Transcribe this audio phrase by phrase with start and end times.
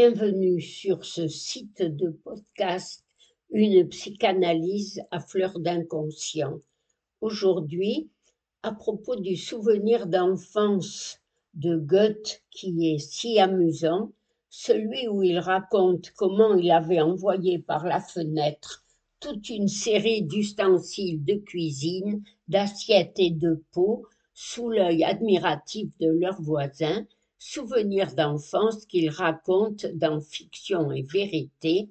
[0.00, 3.04] Bienvenue sur ce site de podcast
[3.50, 6.60] Une psychanalyse à fleur d'inconscient.
[7.20, 8.08] Aujourd'hui,
[8.62, 11.18] à propos du souvenir d'enfance
[11.54, 14.12] de Goethe qui est si amusant,
[14.48, 18.84] celui où il raconte comment il avait envoyé par la fenêtre
[19.18, 26.40] toute une série d'ustensiles de cuisine, d'assiettes et de pots sous l'œil admiratif de leurs
[26.40, 27.04] voisins,
[27.38, 31.90] souvenirs d'enfance qu'il raconte dans Fiction et Vérité,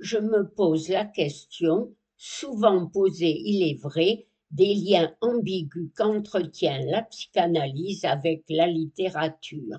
[0.00, 7.02] je me pose la question, souvent posée il est vrai, des liens ambigus qu'entretient la
[7.02, 9.78] psychanalyse avec la littérature.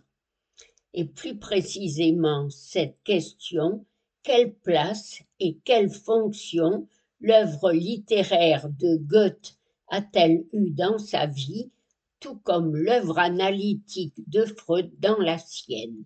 [0.94, 3.86] Et plus précisément cette question,
[4.24, 6.88] quelle place et quelle fonction
[7.20, 11.72] l'œuvre littéraire de Goethe a-t-elle eu dans sa vie
[12.20, 16.06] tout comme l'œuvre analytique de Freud dans la sienne.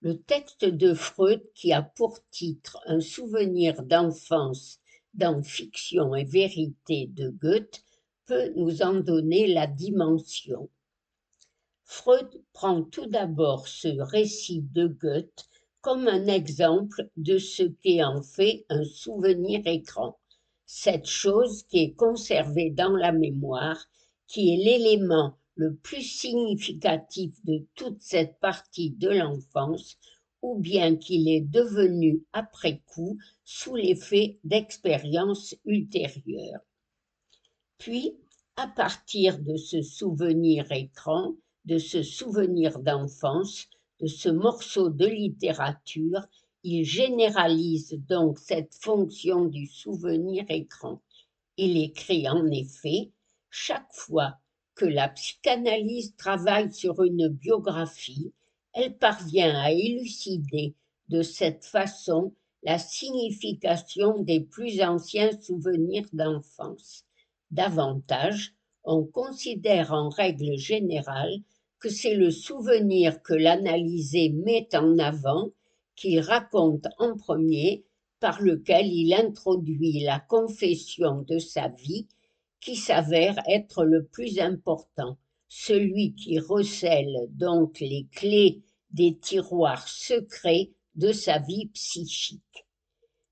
[0.00, 4.78] Le texte de Freud, qui a pour titre Un souvenir d'enfance
[5.14, 7.82] dans Fiction et vérité de Goethe,
[8.26, 10.68] peut nous en donner la dimension.
[11.84, 15.46] Freud prend tout d'abord ce récit de Goethe
[15.80, 20.18] comme un exemple de ce qu'est en fait un souvenir écran,
[20.64, 23.86] cette chose qui est conservée dans la mémoire
[24.26, 29.96] qui est l'élément le plus significatif de toute cette partie de l'enfance,
[30.42, 36.60] ou bien qu'il est devenu après coup sous l'effet d'expériences ultérieures.
[37.78, 38.14] Puis,
[38.56, 43.66] à partir de ce souvenir écran, de ce souvenir d'enfance,
[44.00, 46.20] de ce morceau de littérature,
[46.62, 51.00] il généralise donc cette fonction du souvenir écran.
[51.56, 53.10] Il écrit en effet
[53.50, 54.38] chaque fois
[54.74, 58.32] que la psychanalyse travaille sur une biographie,
[58.72, 60.74] elle parvient à élucider
[61.08, 67.04] de cette façon la signification des plus anciens souvenirs d'enfance.
[67.50, 68.54] Davantage,
[68.84, 71.38] on considère en règle générale
[71.78, 75.50] que c'est le souvenir que l'analysé met en avant,
[75.94, 77.84] qu'il raconte en premier,
[78.20, 82.08] par lequel il introduit la confession de sa vie
[82.66, 85.16] qui s'avère être le plus important,
[85.46, 92.66] celui qui recèle donc les clés des tiroirs secrets de sa vie psychique.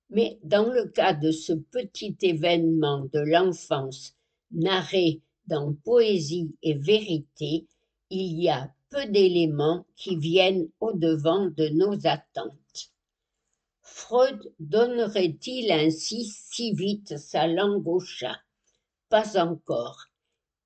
[0.08, 4.14] Mais dans le cas de ce petit événement de l'enfance
[4.52, 7.66] narré dans Poésie et Vérité,
[8.10, 12.92] il y a peu d'éléments qui viennent au-devant de nos attentes.
[13.82, 18.43] Freud donnerait-il ainsi si vite sa langue au chat?
[19.36, 20.06] Encore.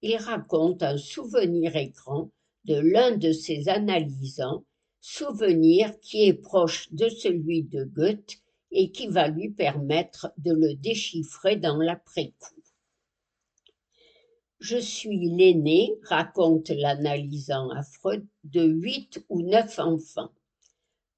[0.02, 2.30] Il raconte un souvenir écran
[2.64, 4.64] de l'un de ses analysants,
[5.00, 8.38] souvenir qui est proche de celui de Goethe
[8.70, 12.62] et qui va lui permettre de le déchiffrer dans l'après-coup.
[14.60, 20.32] Je suis l'aîné, raconte l'analysant à Freud, de huit ou neuf enfants.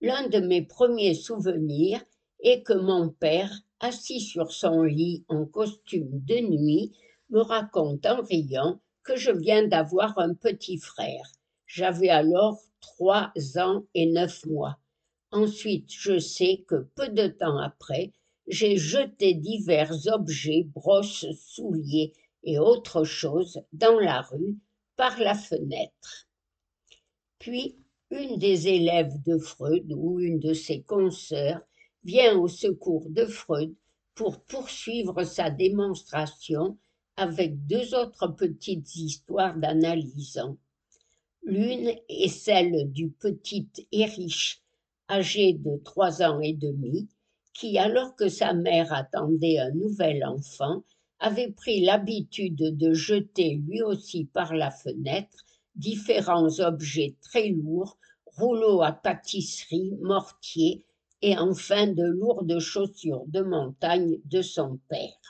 [0.01, 2.03] L'un de mes premiers souvenirs
[2.43, 6.93] est que mon père, assis sur son lit en costume de nuit,
[7.31, 11.33] me raconte en riant que je viens d'avoir un petit frère.
[11.67, 14.79] J'avais alors trois ans et neuf mois.
[15.31, 18.13] Ensuite, je sais que peu de temps après,
[18.49, 24.59] j'ai jeté divers objets, brosses, souliers et autres choses dans la rue
[24.97, 26.29] par la fenêtre.
[27.39, 27.77] Puis,
[28.11, 31.61] une des élèves de Freud ou une de ses consoeurs
[32.03, 33.75] vient au secours de Freud
[34.15, 36.77] pour poursuivre sa démonstration
[37.21, 40.57] avec deux autres petites histoires d'analysant.
[41.43, 44.63] L'une est celle du petit Erich,
[45.07, 47.11] âgé de trois ans et demi,
[47.53, 50.83] qui, alors que sa mère attendait un nouvel enfant,
[51.19, 55.45] avait pris l'habitude de jeter lui aussi par la fenêtre
[55.75, 60.87] différents objets très lourds, rouleaux à pâtisserie, mortiers
[61.21, 65.30] et enfin de lourdes chaussures de montagne de son père.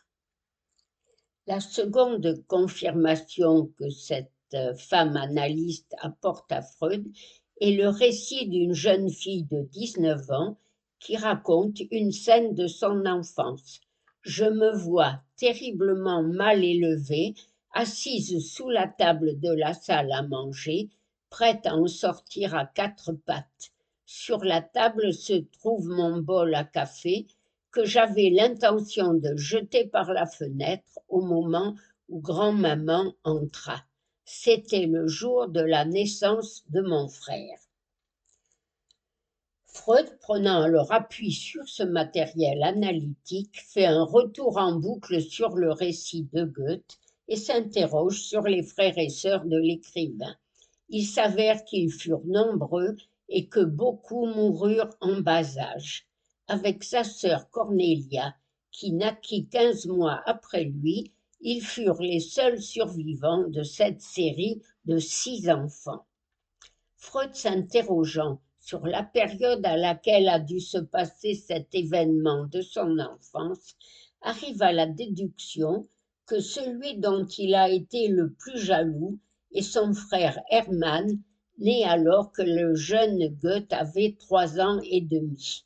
[1.51, 7.05] La seconde confirmation que cette euh, femme analyste apporte à Freud
[7.61, 10.59] est le récit d'une jeune fille de 19 ans
[11.01, 13.81] qui raconte une scène de son enfance.
[14.23, 17.35] Je me vois terriblement mal élevée,
[17.73, 20.89] assise sous la table de la salle à manger,
[21.31, 23.73] prête à en sortir à quatre pattes.
[24.07, 27.27] Sur la table se trouve mon bol à café
[27.73, 31.75] que j'avais l'intention de jeter par la fenêtre au moment
[32.09, 33.85] où grand-maman entra.
[34.25, 37.59] C'était le jour de la naissance de mon frère.
[39.67, 45.73] Freud, prenant alors appui sur ce matériel analytique, fait un retour en boucle sur le
[45.73, 50.35] récit de Goethe et s'interroge sur les frères et sœurs de l'écrivain.
[50.89, 52.97] Il s'avère qu'ils furent nombreux
[53.29, 56.10] et que beaucoup moururent en bas âge.
[56.53, 58.35] Avec sa sœur Cornelia,
[58.73, 64.99] qui naquit quinze mois après lui, ils furent les seuls survivants de cette série de
[64.99, 66.05] six enfants.
[66.97, 72.99] Freud s'interrogeant sur la période à laquelle a dû se passer cet événement de son
[72.99, 73.77] enfance,
[74.21, 75.87] arrive à la déduction
[76.27, 79.21] que celui dont il a été le plus jaloux
[79.53, 81.17] est son frère Hermann,
[81.59, 85.65] né alors que le jeune Goethe avait trois ans et demi.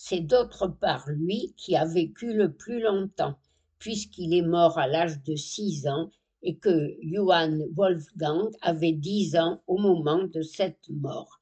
[0.00, 3.34] C'est d'autre part lui qui a vécu le plus longtemps,
[3.80, 6.08] puisqu'il est mort à l'âge de six ans
[6.40, 11.40] et que Johann Wolfgang avait dix ans au moment de cette mort.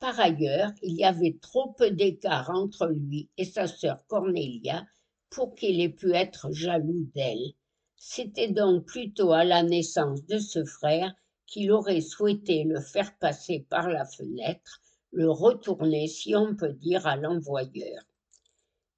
[0.00, 4.84] Par ailleurs, il y avait trop peu d'écart entre lui et sa sœur Cornelia
[5.30, 7.52] pour qu'il ait pu être jaloux d'elle.
[7.96, 11.14] C'était donc plutôt à la naissance de ce frère
[11.46, 14.82] qu'il aurait souhaité le faire passer par la fenêtre,
[15.16, 18.02] le retourner, si on peut dire, à l'envoyeur.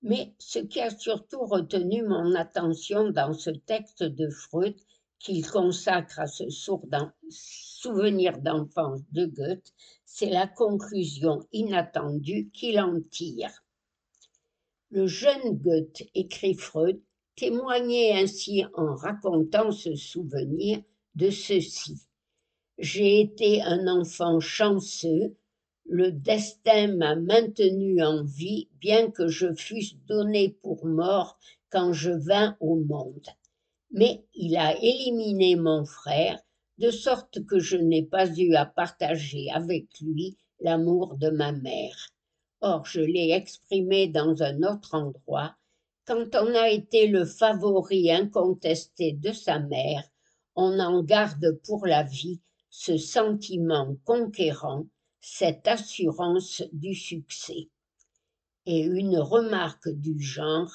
[0.03, 4.75] Mais ce qui a surtout retenu mon attention dans ce texte de Freud,
[5.21, 6.45] qu'il consacre à ce
[7.31, 9.73] souvenir d'enfance de Goethe,
[10.05, 13.65] c'est la conclusion inattendue qu'il en tire.
[14.91, 17.01] Le jeune Goethe, écrit Freud,
[17.37, 20.83] témoignait ainsi en racontant ce souvenir
[21.15, 22.09] de ceci.
[22.79, 25.37] J'ai été un enfant chanceux,
[25.89, 31.39] le destin m'a maintenu en vie, bien que je fusse donné pour mort
[31.71, 33.27] quand je vins au monde.
[33.91, 36.39] Mais il a éliminé mon frère,
[36.77, 42.11] de sorte que je n'ai pas eu à partager avec lui l'amour de ma mère.
[42.61, 45.55] Or, je l'ai exprimé dans un autre endroit,
[46.07, 50.03] quand on a été le favori incontesté de sa mère,
[50.55, 54.87] on en garde pour la vie ce sentiment conquérant,
[55.21, 57.69] cette assurance du succès.
[58.67, 60.71] Et une remarque du genre,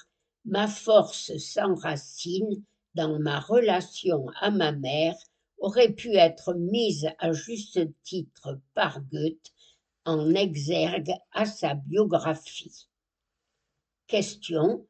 [0.45, 2.63] ma force s'enracine
[2.95, 5.15] dans ma relation à ma mère
[5.57, 9.53] aurait pu être mise à juste titre par Goethe
[10.05, 12.87] en exergue à sa biographie.
[14.07, 14.85] Question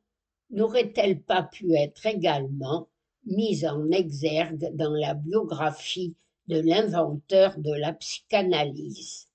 [0.50, 2.90] n'aurait-elle pas pu être également
[3.26, 6.16] mise en exergue dans la biographie
[6.48, 9.28] de l'inventeur de la psychanalyse?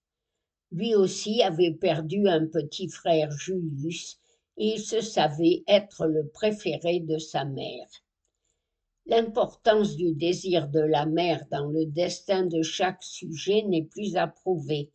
[0.71, 4.19] Lui aussi avait perdu un petit frère Julius
[4.59, 7.89] et il se savait être le préféré de sa mère.
[9.07, 14.91] L'importance du désir de la mère dans le destin de chaque sujet n'est plus approuvée,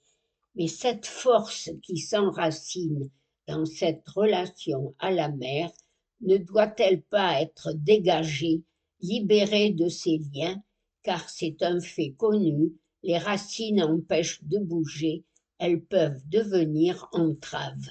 [0.53, 3.09] mais cette force qui s'enracine
[3.47, 5.71] dans cette relation à la mère
[6.21, 8.61] ne doit-elle pas être dégagée,
[9.01, 10.61] libérée de ses liens,
[11.01, 15.25] car c'est un fait connu, les racines empêchent de bouger,
[15.63, 17.87] elles peuvent devenir entraves.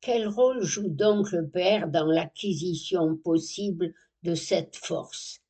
[0.00, 5.42] Quel rôle joue donc le père dans l'acquisition possible de cette force?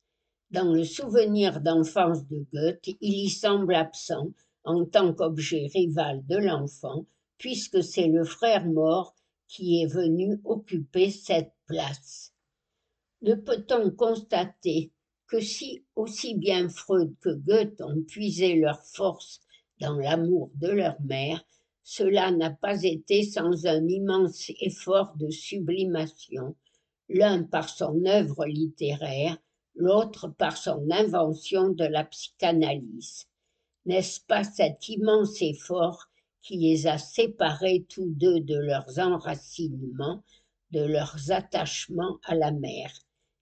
[0.51, 4.33] Dans le souvenir d'enfance de Goethe, il y semble absent
[4.65, 7.05] en tant qu'objet rival de l'enfant,
[7.37, 9.15] puisque c'est le frère mort
[9.47, 12.33] qui est venu occuper cette place.
[13.21, 14.91] Ne peut-on constater
[15.27, 19.39] que si aussi bien Freud que Goethe ont puisé leur force
[19.79, 21.43] dans l'amour de leur mère,
[21.83, 26.55] cela n'a pas été sans un immense effort de sublimation,
[27.09, 29.37] l'un par son œuvre littéraire,
[29.75, 33.27] l'autre par son invention de la psychanalyse.
[33.85, 36.09] N'est-ce pas cet immense effort
[36.41, 40.23] qui les a séparés tous deux de leurs enracinements,
[40.71, 42.91] de leurs attachements à la mère?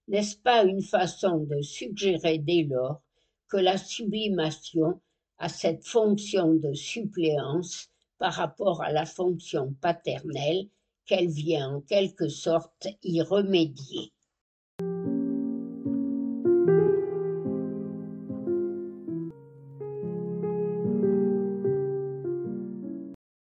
[0.08, 3.02] N'est-ce pas une façon de suggérer dès lors
[3.48, 5.00] que la sublimation
[5.38, 10.68] a cette fonction de suppléance par rapport à la fonction paternelle
[11.04, 14.12] qu'elle vient en quelque sorte y remédier.